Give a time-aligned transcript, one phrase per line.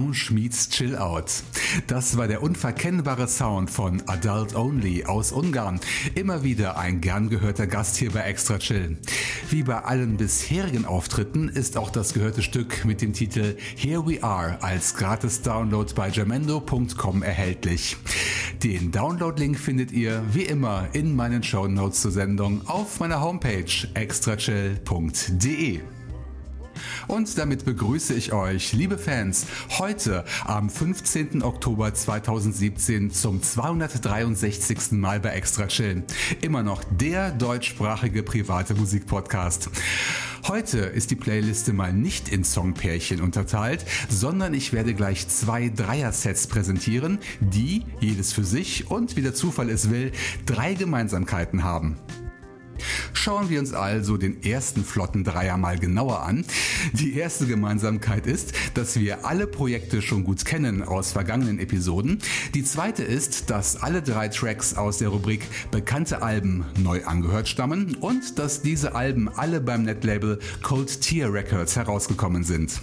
[0.00, 1.42] Lounge meets Chill Out.
[1.86, 5.78] Das war der unverkennbare Sound von Adult Only aus Ungarn.
[6.14, 8.96] Immer wieder ein gern gehörter Gast hier bei Extra Chill.
[9.50, 14.22] Wie bei allen bisherigen Auftritten ist auch das gehörte Stück mit dem Titel Here We
[14.22, 17.98] Are als gratis Download bei jamendo.com erhältlich.
[18.62, 23.66] Den Download-Link findet ihr wie immer in meinen Show Notes zur Sendung auf meiner Homepage
[23.94, 25.80] extrachill.de.
[27.10, 29.44] Und damit begrüße ich euch, liebe Fans,
[29.80, 31.42] heute am 15.
[31.42, 34.92] Oktober 2017 zum 263.
[34.92, 36.04] Mal bei Extra Chillen.
[36.40, 39.70] Immer noch der deutschsprachige private Musikpodcast.
[40.46, 46.46] Heute ist die Playliste mal nicht in Songpärchen unterteilt, sondern ich werde gleich zwei Dreier-Sets
[46.46, 50.12] präsentieren, die, jedes für sich und wie der Zufall es will,
[50.46, 51.96] drei Gemeinsamkeiten haben.
[53.12, 56.44] Schauen wir uns also den ersten flotten Dreier mal genauer an.
[56.92, 62.18] Die erste Gemeinsamkeit ist, dass wir alle Projekte schon gut kennen aus vergangenen Episoden.
[62.54, 67.96] Die zweite ist, dass alle drei Tracks aus der Rubrik Bekannte Alben neu angehört stammen
[67.96, 72.80] und dass diese Alben alle beim Netlabel Cold Tier Records herausgekommen sind.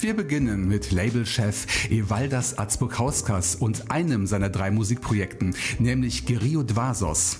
[0.00, 7.38] Wir beginnen mit Labelchef Evaldas Atzburghauskas und einem seiner drei Musikprojekten, nämlich Gerio Dvasos.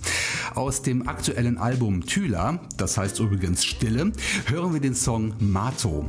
[0.55, 4.13] Aus dem aktuellen Album Thyla, das heißt übrigens Stille,
[4.47, 6.09] hören wir den Song Mato.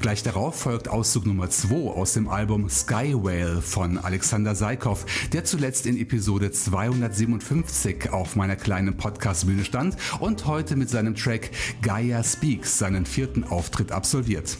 [0.00, 5.44] Gleich darauf folgt Auszug Nummer 2 aus dem Album Sky Whale von Alexander Seikov, der
[5.44, 12.22] zuletzt in Episode 257 auf meiner kleinen Podcast-Bühne stand und heute mit seinem Track Gaia
[12.22, 14.58] Speaks seinen vierten Auftritt absolviert.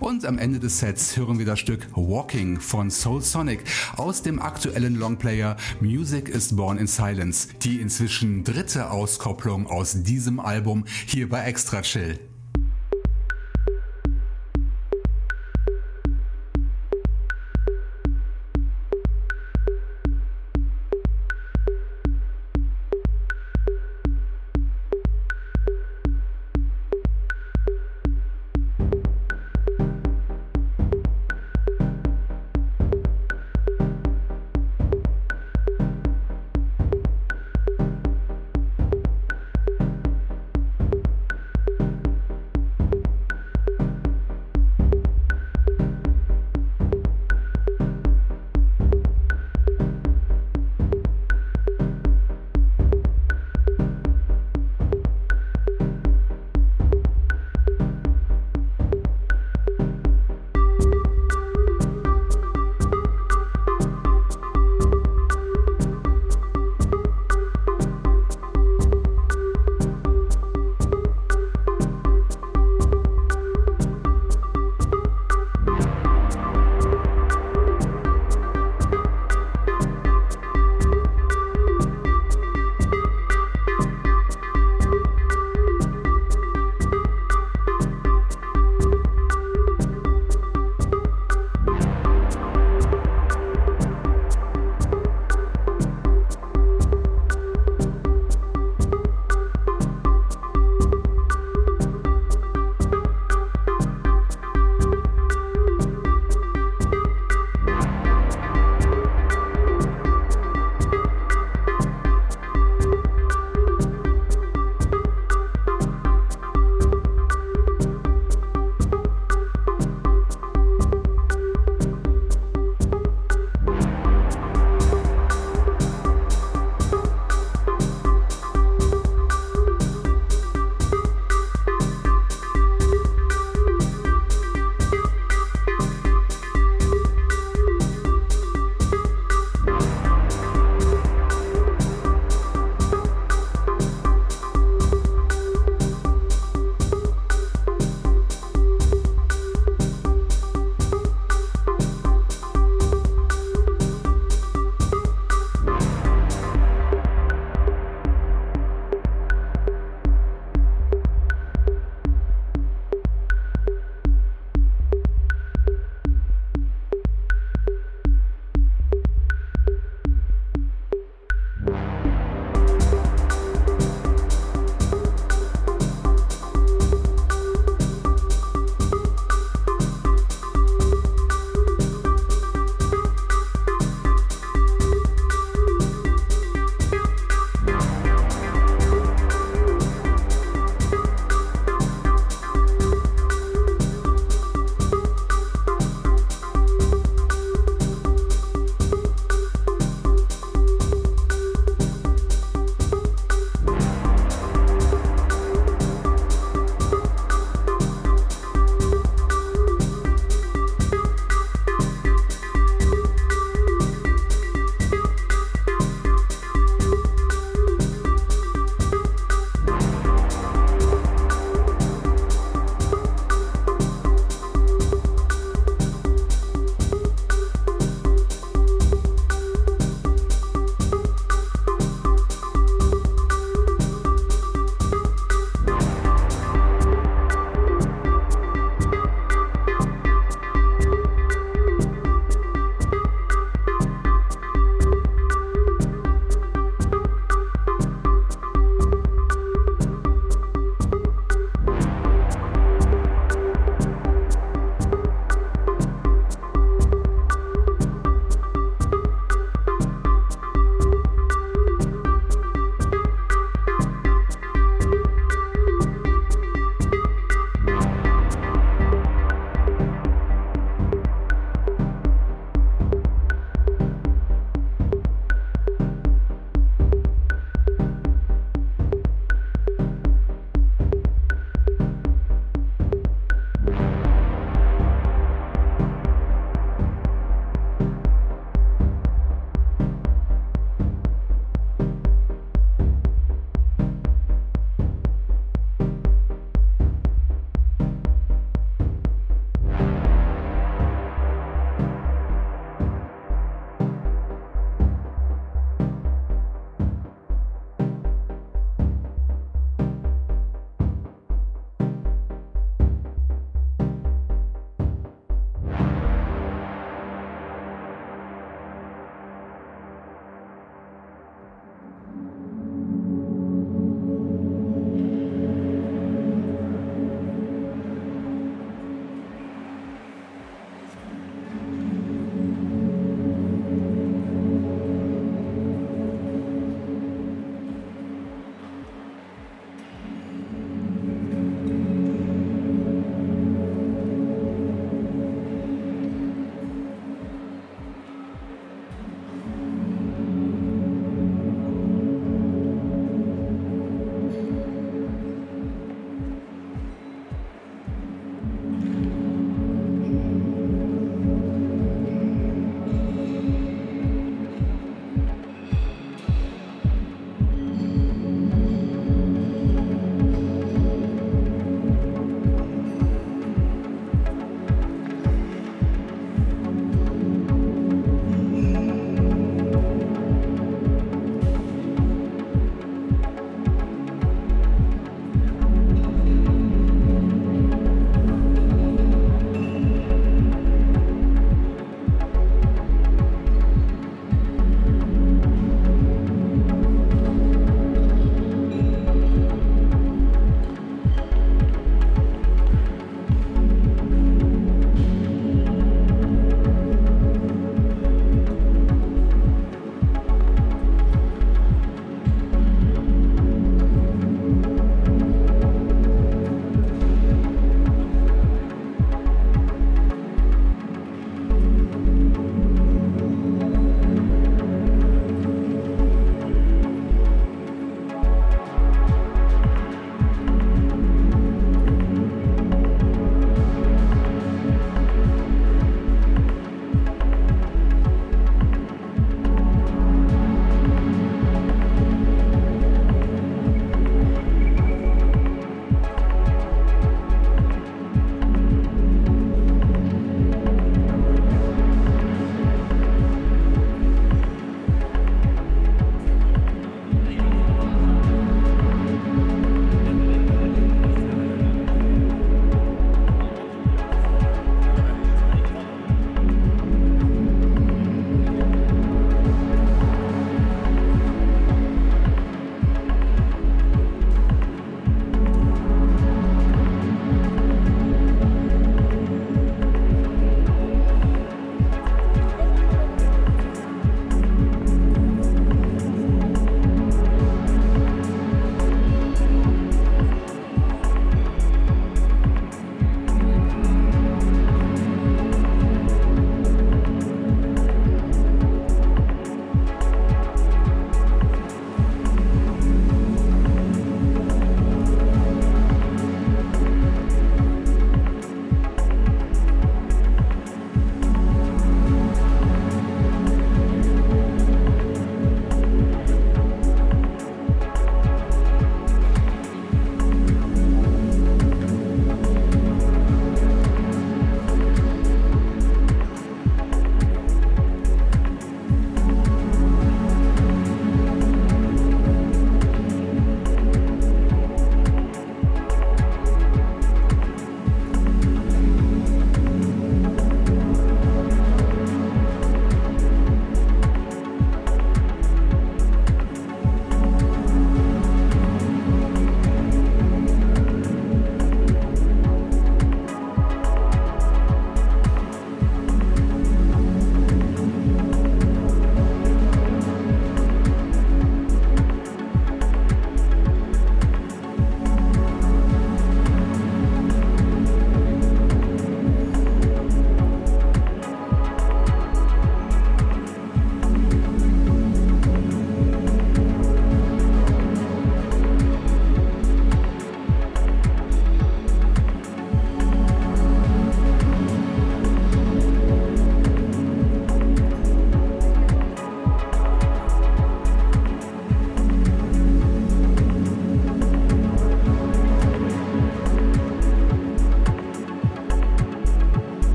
[0.00, 3.64] Und am Ende des Sets hören wir das Stück Walking von Soul Sonic
[3.96, 10.40] aus dem aktuellen Longplayer Music is Born in Silence, die inzwischen dritte Auskopplung aus diesem
[10.40, 12.18] Album hier bei Extra Chill.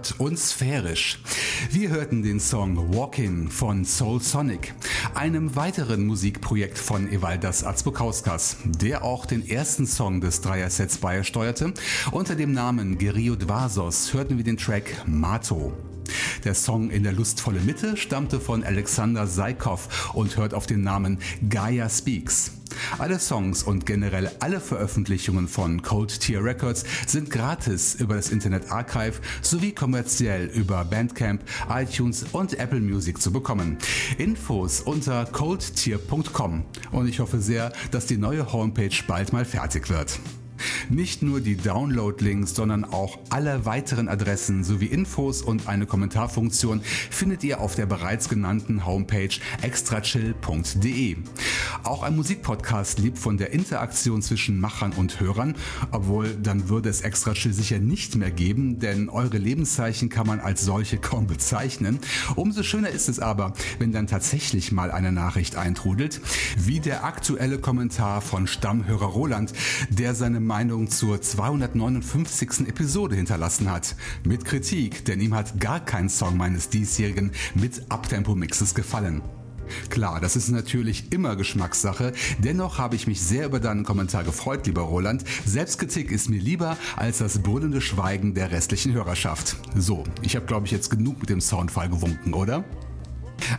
[0.00, 1.18] Flott und sphärisch.
[1.70, 4.74] Wir hörten den Song Walking von Soul Sonic,
[5.14, 11.72] einem weiteren Musikprojekt von Evaldas Azbukauskas, der auch den ersten Song des Dreier-Sets beisteuerte.
[12.12, 15.89] Unter dem Namen Gerio Dvasos hörten wir den Track Mato.
[16.44, 21.18] Der Song In der lustvolle Mitte stammte von Alexander Saikov und hört auf den Namen
[21.48, 22.52] Gaia Speaks.
[22.98, 28.70] Alle Songs und generell alle Veröffentlichungen von Cold Tier Records sind gratis über das Internet
[28.70, 33.76] Archive sowie kommerziell über Bandcamp, iTunes und Apple Music zu bekommen.
[34.16, 40.18] Infos unter coldtier.com und ich hoffe sehr, dass die neue Homepage bald mal fertig wird.
[40.88, 47.44] Nicht nur die Download-Links, sondern auch alle weiteren Adressen sowie Infos und eine Kommentarfunktion findet
[47.44, 49.30] ihr auf der bereits genannten Homepage
[49.62, 51.16] extrachill.de.
[51.84, 55.54] Auch ein Musikpodcast lebt von der Interaktion zwischen Machern und Hörern,
[55.90, 60.62] obwohl dann würde es Extrachill sicher nicht mehr geben, denn eure Lebenszeichen kann man als
[60.62, 61.98] solche kaum bezeichnen.
[62.36, 66.20] Umso schöner ist es aber, wenn dann tatsächlich mal eine Nachricht eintrudelt,
[66.56, 69.52] wie der aktuelle Kommentar von Stammhörer Roland,
[69.88, 72.66] der seine Meinung zur 259.
[72.66, 73.94] Episode hinterlassen hat.
[74.24, 79.22] Mit Kritik, denn ihm hat gar kein Song meines diesjährigen mit Abtempo-Mixes gefallen.
[79.90, 82.14] Klar, das ist natürlich immer Geschmackssache.
[82.40, 85.22] Dennoch habe ich mich sehr über deinen Kommentar gefreut, lieber Roland.
[85.46, 89.56] Selbstkritik ist mir lieber als das brüllende Schweigen der restlichen Hörerschaft.
[89.76, 92.64] So, ich habe glaube ich jetzt genug mit dem Soundfall gewunken, oder?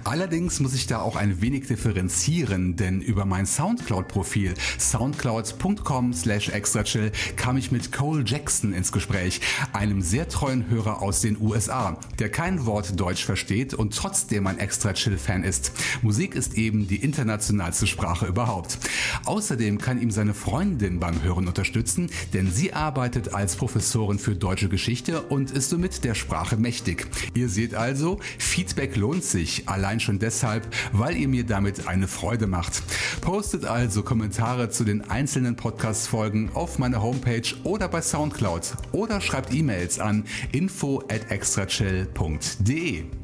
[0.03, 7.11] Allerdings muss ich da auch ein wenig differenzieren, denn über mein Soundcloud-Profil soundcloud.com slash extrachill
[7.35, 9.41] kam ich mit Cole Jackson ins Gespräch,
[9.73, 14.57] einem sehr treuen Hörer aus den USA, der kein Wort Deutsch versteht und trotzdem ein
[14.57, 15.71] Extra-Chill-Fan ist.
[16.01, 18.77] Musik ist eben die internationalste Sprache überhaupt.
[19.25, 24.69] Außerdem kann ihm seine Freundin beim Hören unterstützen, denn sie arbeitet als Professorin für deutsche
[24.69, 27.07] Geschichte und ist somit der Sprache mächtig.
[27.33, 32.47] Ihr seht also, Feedback lohnt sich allein schon deshalb, weil ihr mir damit eine Freude
[32.47, 32.83] macht.
[33.21, 39.53] Postet also Kommentare zu den einzelnen Podcast-Folgen auf meiner Homepage oder bei Soundcloud oder schreibt
[39.53, 43.20] E-Mails an info at extrachill.de.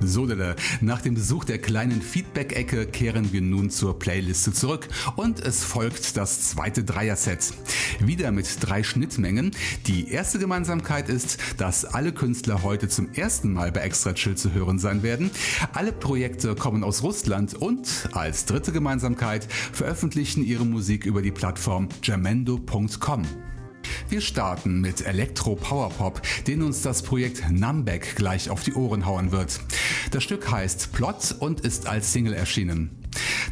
[0.00, 0.26] So,
[0.80, 6.16] nach dem Besuch der kleinen Feedback-Ecke kehren wir nun zur Playliste zurück und es folgt
[6.16, 7.52] das zweite Dreier-Set.
[8.00, 9.52] Wieder mit drei Schnittmengen.
[9.86, 14.52] Die erste Gemeinsamkeit ist, dass alle Künstler heute zum ersten Mal bei Extra Chill zu
[14.52, 15.30] hören sein werden.
[15.72, 21.88] Alle Projekte kommen aus Russland und als dritte Gemeinsamkeit veröffentlichen ihre Musik über die Plattform
[22.02, 23.24] jamendo.com.
[24.08, 29.32] Wir starten mit Elektro Powerpop, den uns das Projekt Numbek gleich auf die Ohren hauen
[29.32, 29.60] wird.
[30.10, 32.90] Das Stück heißt Plot und ist als Single erschienen.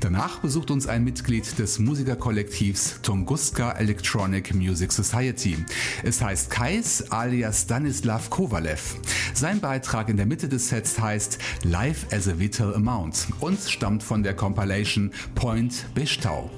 [0.00, 5.56] Danach besucht uns ein Mitglied des Musikerkollektivs Tunguska Electronic Music Society.
[6.02, 8.96] Es heißt Kais alias Stanislav Kovalev.
[9.32, 14.02] Sein Beitrag in der Mitte des Sets heißt Life as a Vital Amount und stammt
[14.02, 16.50] von der Compilation Point Bishtau.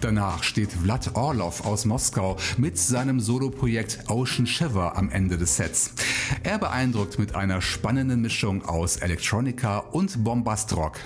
[0.00, 5.92] Danach steht Vlad Orlov aus Moskau mit seinem Soloprojekt Ocean Shiver am Ende des Sets.
[6.42, 10.98] Er beeindruckt mit einer spannenden Mischung aus Electronica und Bombastrock.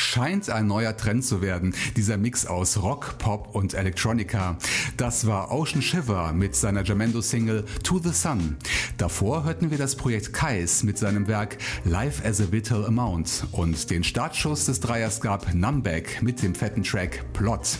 [0.00, 4.56] Scheint ein neuer Trend zu werden, dieser Mix aus Rock, Pop und Electronica.
[4.96, 8.56] Das war Ocean Shiver mit seiner Jamendo-Single To the Sun.
[8.96, 13.90] Davor hörten wir das Projekt Kais mit seinem Werk Life as a Vital Amount und
[13.90, 17.78] den Startschuss des Dreiers gab Numbag mit dem fetten Track Plot.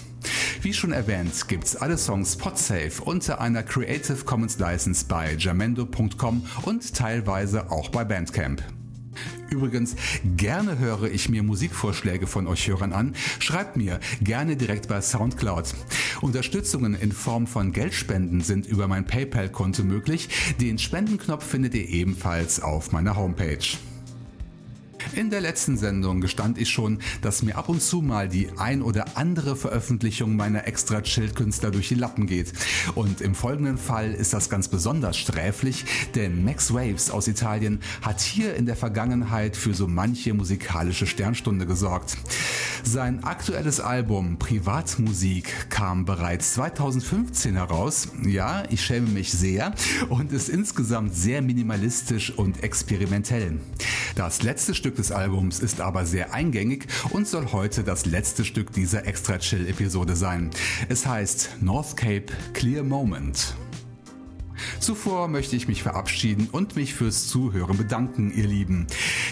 [0.62, 6.94] Wie schon erwähnt, gibt's alle Songs Podsafe unter einer Creative Commons License bei jamendo.com und
[6.94, 8.62] teilweise auch bei Bandcamp.
[9.50, 9.96] Übrigens,
[10.36, 13.14] gerne höre ich mir Musikvorschläge von euch Hörern an.
[13.40, 15.74] Schreibt mir gerne direkt bei Soundcloud.
[16.20, 20.28] Unterstützungen in Form von Geldspenden sind über mein PayPal-Konto möglich.
[20.60, 23.58] Den Spendenknopf findet ihr ebenfalls auf meiner Homepage.
[25.12, 28.80] In der letzten Sendung gestand ich schon, dass mir ab und zu mal die ein
[28.80, 32.52] oder andere Veröffentlichung meiner extra Chill-Künstler durch die Lappen geht.
[32.94, 35.84] Und im folgenden Fall ist das ganz besonders sträflich,
[36.14, 41.66] denn Max Waves aus Italien hat hier in der Vergangenheit für so manche musikalische Sternstunde
[41.66, 42.16] gesorgt.
[42.84, 48.08] Sein aktuelles Album Privatmusik kam bereits 2015 heraus.
[48.24, 49.74] Ja, ich schäme mich sehr
[50.08, 53.58] und ist insgesamt sehr minimalistisch und experimentell.
[54.14, 58.70] Das letzte Stück des Albums ist aber sehr eingängig und soll heute das letzte Stück
[58.72, 60.50] dieser Extra Chill Episode sein.
[60.90, 63.54] Es heißt North Cape Clear Moment.
[64.78, 68.86] Zuvor möchte ich mich verabschieden und mich fürs Zuhören bedanken, ihr Lieben.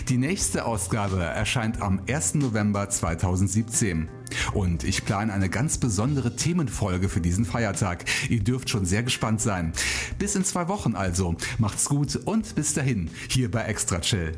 [0.08, 2.36] Die nächste Ausgabe erscheint am 1.
[2.36, 4.08] November 2017.
[4.54, 8.06] Und ich plane eine ganz besondere Themenfolge für diesen Feiertag.
[8.30, 9.74] Ihr dürft schon sehr gespannt sein.
[10.18, 11.36] Bis in zwei Wochen also.
[11.58, 14.32] Macht's gut und bis dahin, hier bei Extra Chill.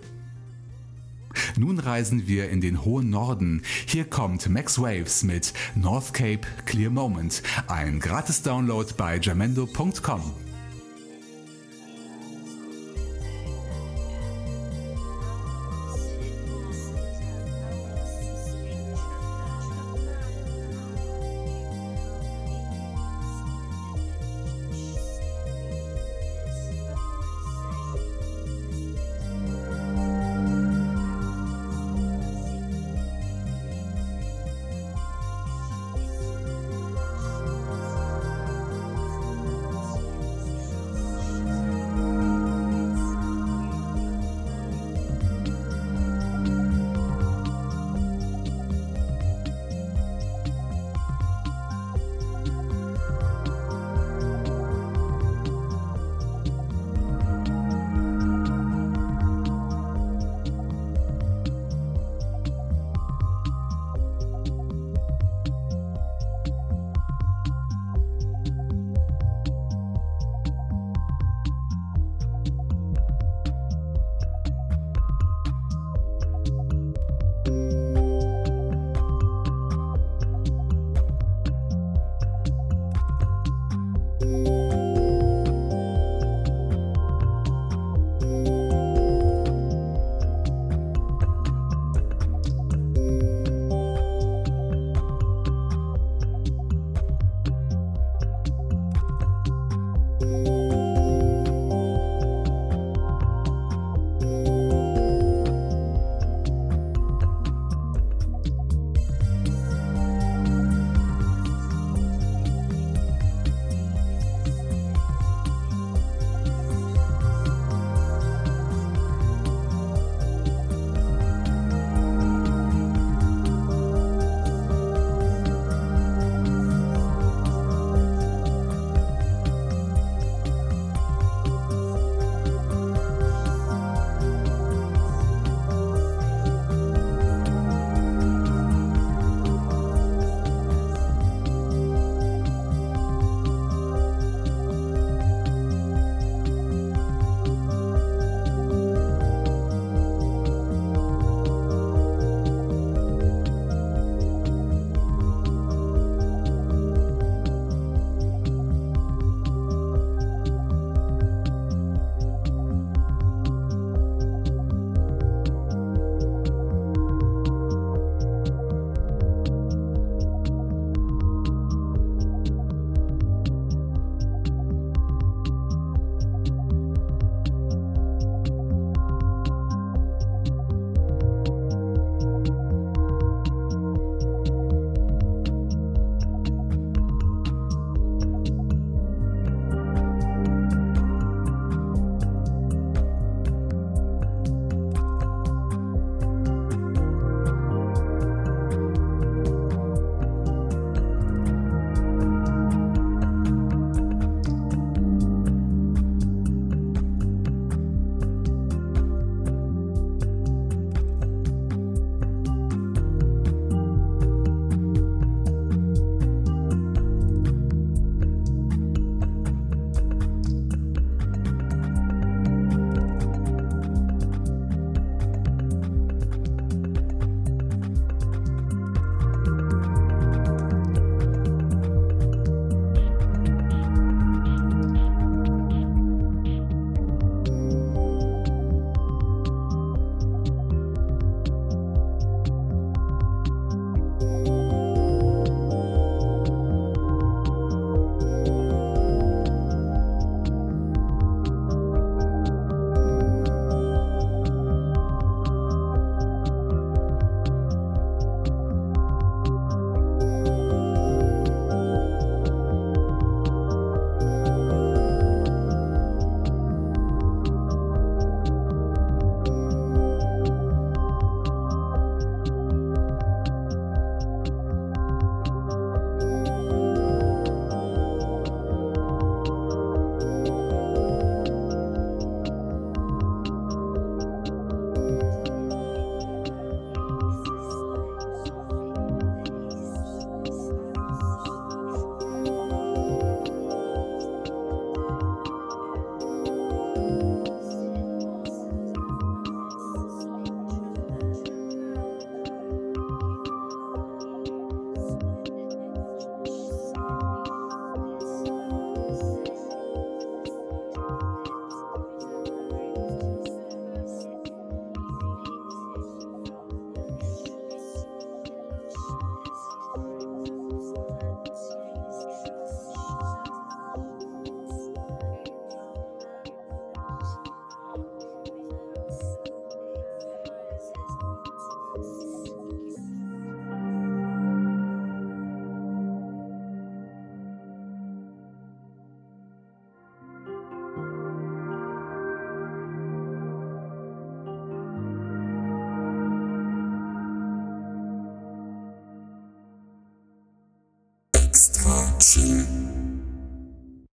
[1.57, 3.63] Nun reisen wir in den hohen Norden.
[3.87, 10.33] Hier kommt Max Waves mit North Cape Clear Moment, ein gratis Download bei jamendo.com.